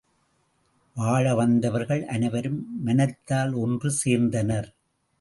வாழ 0.95 1.35
வந்தவர்கள் 1.35 2.03
அனைவரும் 2.05 2.59
மனத்தால் 2.83 3.53
ஒன்று 3.59 3.91
சேர்ந்தனர். 4.05 4.69